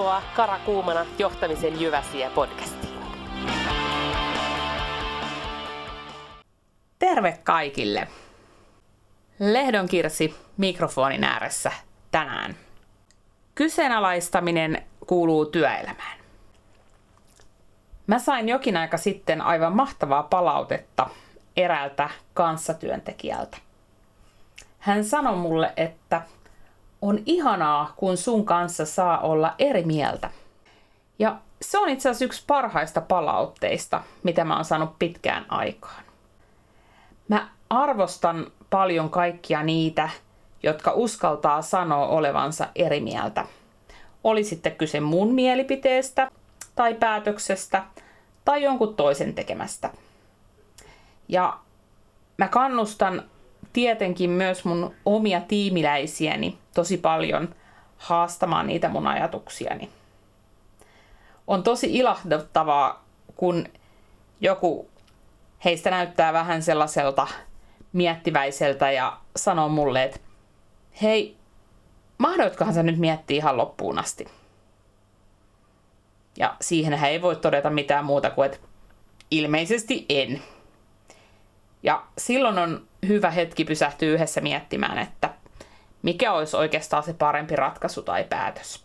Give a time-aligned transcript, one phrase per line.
[0.00, 2.98] Tervetuloa Karakuumana johtamisen Jyväsiä podcastiin.
[6.98, 8.08] Terve kaikille!
[9.38, 11.72] Lehdon Kirsi mikrofonin ääressä
[12.10, 12.56] tänään.
[13.54, 16.18] Kyseenalaistaminen kuuluu työelämään.
[18.06, 21.10] Mä sain jokin aika sitten aivan mahtavaa palautetta
[21.56, 23.58] eräältä kanssatyöntekijältä.
[24.78, 26.22] Hän sanoi mulle, että
[27.02, 30.30] on ihanaa, kun sun kanssa saa olla eri mieltä.
[31.18, 36.04] Ja se on itse asiassa yksi parhaista palautteista, mitä mä oon saanut pitkään aikaan.
[37.28, 40.08] Mä arvostan paljon kaikkia niitä,
[40.62, 43.46] jotka uskaltaa sanoa olevansa eri mieltä.
[44.24, 46.30] Oli sitten kyse mun mielipiteestä
[46.74, 47.82] tai päätöksestä
[48.44, 49.90] tai jonkun toisen tekemästä.
[51.28, 51.58] Ja
[52.36, 53.22] mä kannustan
[53.72, 57.54] tietenkin myös mun omia tiimiläisiäni tosi paljon
[57.96, 59.90] haastamaan niitä mun ajatuksiani.
[61.46, 63.04] On tosi ilahduttavaa,
[63.36, 63.66] kun
[64.40, 64.88] joku
[65.64, 67.26] heistä näyttää vähän sellaiselta
[67.92, 70.20] miettiväiseltä ja sanoo mulle, että
[71.02, 71.36] hei,
[72.18, 74.26] mahdoitkohan sä nyt miettiä ihan loppuun asti?
[76.38, 78.58] Ja siihen hän ei voi todeta mitään muuta kuin, että
[79.30, 80.42] ilmeisesti en.
[81.82, 85.30] Ja silloin on hyvä hetki pysähtyä yhdessä miettimään, että
[86.02, 88.84] mikä olisi oikeastaan se parempi ratkaisu tai päätös.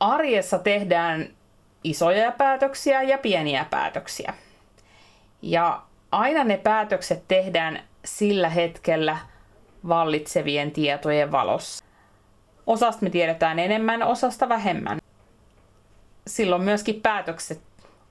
[0.00, 1.28] Arjessa tehdään
[1.84, 4.34] isoja päätöksiä ja pieniä päätöksiä.
[5.42, 9.18] Ja aina ne päätökset tehdään sillä hetkellä
[9.88, 11.84] vallitsevien tietojen valossa.
[12.66, 14.98] Osasta me tiedetään enemmän, osasta vähemmän.
[16.26, 17.60] Silloin myöskin päätökset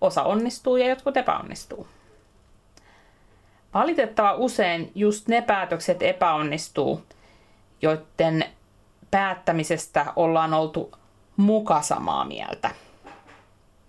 [0.01, 1.87] osa onnistuu ja jotkut epäonnistuu.
[3.73, 7.03] Valitettava usein just ne päätökset epäonnistuu,
[7.81, 8.45] joiden
[9.11, 10.91] päättämisestä ollaan oltu
[11.37, 12.71] muka samaa mieltä.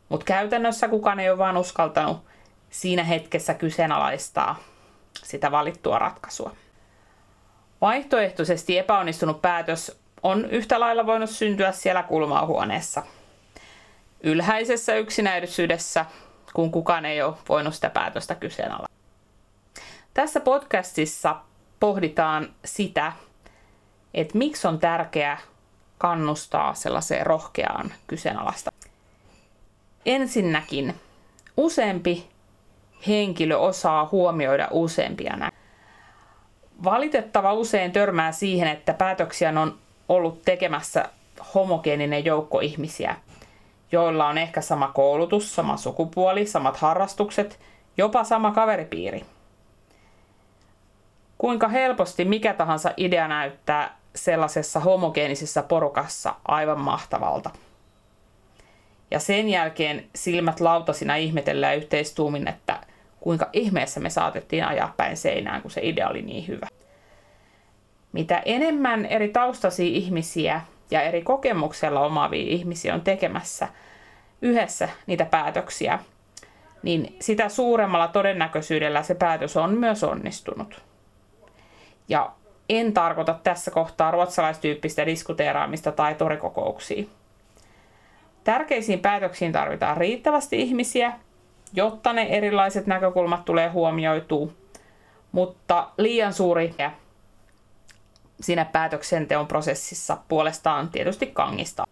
[0.09, 2.25] Mutta käytännössä kukaan ei ole vaan uskaltanut
[2.71, 4.56] siinä hetkessä kyseenalaistaa
[5.15, 6.53] sitä valittua ratkaisua.
[7.81, 13.03] Vaihtoehtoisesti epäonnistunut päätös on yhtä lailla voinut syntyä siellä kulmahuoneessa.
[14.21, 16.06] Ylhäisessä yksinäisyydessä,
[16.55, 18.97] kun kukaan ei ole voinut sitä päätöstä kyseenalaistaa.
[20.19, 21.37] Tässä podcastissa
[21.81, 23.12] pohditaan sitä,
[24.15, 25.39] että miksi on tärkeää
[25.99, 28.73] kannustaa sellaiseen rohkeaan kyseenalaista.
[30.07, 30.95] Ensinnäkin
[31.57, 32.28] useampi
[33.07, 35.57] henkilö osaa huomioida useampia näitä.
[36.84, 39.78] Valitettava usein törmää siihen, että päätöksiä on
[40.09, 41.09] ollut tekemässä
[41.55, 43.17] homogeeninen joukko ihmisiä,
[43.93, 47.61] joilla on ehkä sama koulutus, sama sukupuoli, samat harrastukset,
[47.97, 49.25] jopa sama kaveripiiri–
[51.38, 57.50] Kuinka helposti mikä tahansa idea näyttää sellaisessa homogeenisessa porukassa aivan mahtavalta.
[59.10, 62.81] Ja sen jälkeen silmät lautasina ihmetellään yhteistuumin, että
[63.21, 66.66] kuinka ihmeessä me saatettiin ajaa päin seinään, kun se idea oli niin hyvä.
[68.12, 70.60] Mitä enemmän eri taustaisia ihmisiä
[70.91, 73.69] ja eri kokemuksella omaavia ihmisiä on tekemässä
[74.43, 75.98] yhdessä niitä päätöksiä,
[76.82, 80.88] niin sitä suuremmalla todennäköisyydellä se päätös on myös onnistunut.
[82.09, 82.33] Ja
[82.69, 87.05] en tarkoita tässä kohtaa ruotsalaistyyppistä diskuteeraamista tai torikokouksia.
[88.45, 91.13] Tärkeisiin päätöksiin tarvitaan riittävästi ihmisiä,
[91.73, 94.53] jotta ne erilaiset näkökulmat tulee huomioituu,
[95.33, 96.75] mutta liian suuri
[98.41, 101.85] siinä päätöksenteon prosessissa puolestaan tietysti kangista.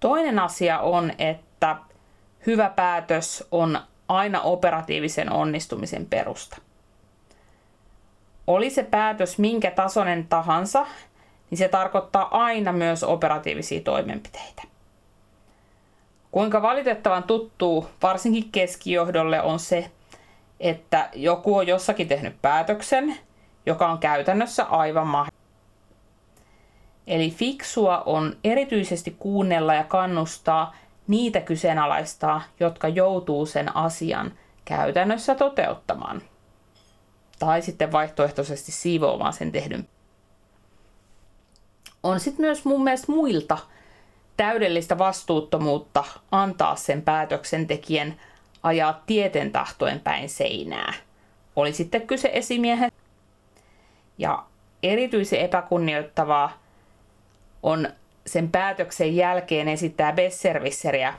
[0.00, 1.76] Toinen asia on, että
[2.46, 3.78] hyvä päätös on
[4.08, 6.56] aina operatiivisen onnistumisen perusta
[8.46, 10.86] oli se päätös minkä tasoinen tahansa,
[11.50, 14.62] niin se tarkoittaa aina myös operatiivisia toimenpiteitä.
[16.30, 19.90] Kuinka valitettavan tuttuu varsinkin keskijohdolle on se,
[20.60, 23.16] että joku on jossakin tehnyt päätöksen,
[23.66, 25.44] joka on käytännössä aivan mahdollista.
[27.06, 30.74] Eli fiksua on erityisesti kuunnella ja kannustaa
[31.06, 34.32] niitä kyseenalaistaa, jotka joutuu sen asian
[34.64, 36.22] käytännössä toteuttamaan
[37.38, 39.88] tai sitten vaihtoehtoisesti siivoamaan sen tehdyn.
[42.02, 43.58] On sitten myös mun mielestä muilta
[44.36, 48.20] täydellistä vastuuttomuutta antaa sen päätöksentekijän
[48.62, 50.92] ajaa tieten tahtoen päin seinää.
[51.56, 52.92] Oli sitten kyse esimiehen.
[54.18, 54.44] Ja
[54.82, 56.62] erityisen epäkunnioittavaa
[57.62, 57.88] on
[58.26, 61.14] sen päätöksen jälkeen esittää besservisseriä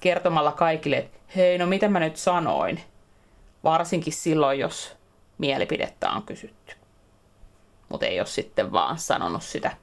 [0.00, 2.80] kertomalla kaikille, että hei, no mitä mä nyt sanoin.
[3.64, 4.96] Varsinkin silloin, jos
[5.38, 6.74] mielipidettä on kysytty.
[7.88, 9.76] Mutta ei ole sitten vaan sanonut sitä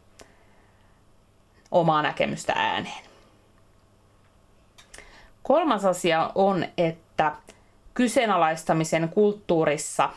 [1.71, 3.03] omaa näkemystä ääneen.
[5.43, 7.35] Kolmas asia on, että
[7.93, 10.09] kyseenalaistamisen kulttuurissa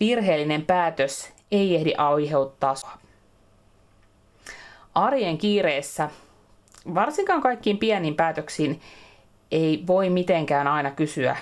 [0.00, 2.74] virheellinen päätös ei ehdi aiheuttaa
[4.94, 6.10] arjen kiireessä,
[6.94, 8.80] varsinkaan kaikkiin pieniin päätöksiin,
[9.50, 11.36] ei voi mitenkään aina kysyä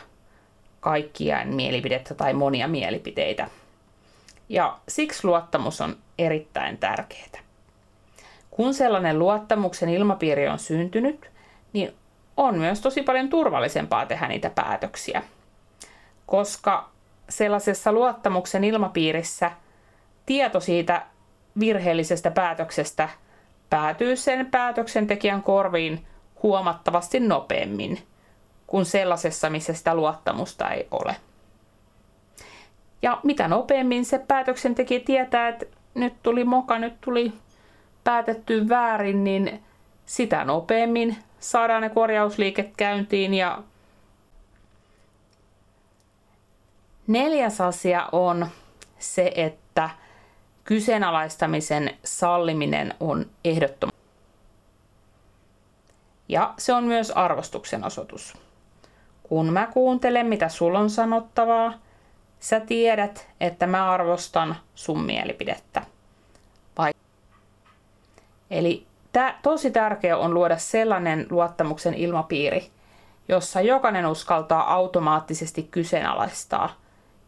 [0.81, 3.49] kaikkia mielipidettä tai monia mielipiteitä.
[4.49, 7.41] Ja siksi luottamus on erittäin tärkeää.
[8.51, 11.31] Kun sellainen luottamuksen ilmapiiri on syntynyt,
[11.73, 11.95] niin
[12.37, 15.23] on myös tosi paljon turvallisempaa tehdä niitä päätöksiä.
[16.27, 16.91] Koska
[17.29, 19.51] sellaisessa luottamuksen ilmapiirissä
[20.27, 21.07] tieto siitä
[21.61, 23.09] virheellisestä päätöksestä
[23.71, 26.07] päätyy sen päätöksentekijän korviin
[26.43, 27.99] huomattavasti nopeammin
[28.71, 31.17] kuin sellaisessa, missä sitä luottamusta ei ole.
[33.03, 37.33] Ja mitä nopeammin se päätöksentekijä tietää, että nyt tuli moka, nyt tuli
[38.05, 39.63] päätetty väärin, niin
[40.07, 43.35] sitä nopeammin saadaan ne korjausliiket käyntiin.
[43.35, 43.63] Ja
[47.07, 48.47] neljäs asia on
[48.99, 49.91] se, että
[50.65, 53.95] kyseenalaistamisen salliminen on ehdottoman.
[56.29, 58.50] Ja se on myös arvostuksen osoitus.
[59.31, 61.73] Kun mä kuuntelen, mitä sulla on sanottavaa,
[62.41, 65.83] sä tiedät, että mä arvostan sun mielipidettä.
[66.79, 66.93] Vai?
[68.51, 72.71] Eli tää, tosi tärkeää on luoda sellainen luottamuksen ilmapiiri,
[73.29, 76.75] jossa jokainen uskaltaa automaattisesti kyseenalaistaa,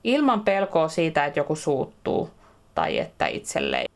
[0.04, 2.30] ilman pelkoa siitä, että joku suuttuu
[2.74, 3.86] tai että itselleen.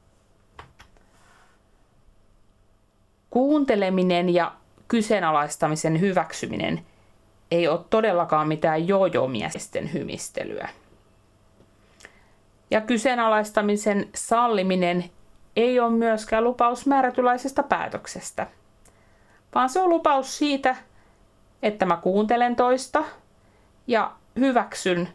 [3.30, 4.52] Kuunteleminen ja
[4.88, 6.86] kyseenalaistamisen hyväksyminen
[7.56, 10.68] ei ole todellakaan mitään jojo-miesten hymistelyä.
[12.70, 15.04] Ja kyseenalaistamisen salliminen
[15.56, 18.46] ei ole myöskään lupaus määrätylaisesta päätöksestä,
[19.54, 20.76] vaan se on lupaus siitä,
[21.62, 23.04] että mä kuuntelen toista
[23.86, 25.08] ja hyväksyn.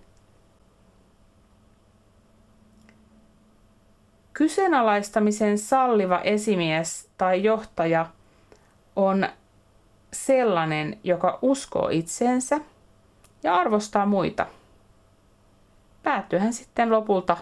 [4.34, 8.06] Kyseenalaistamisen salliva esimies tai johtaja
[8.96, 9.28] on
[10.14, 12.60] sellainen, joka uskoo itseensä
[13.44, 14.46] ja arvostaa muita.
[16.04, 17.38] Päätyyhän sitten lopulta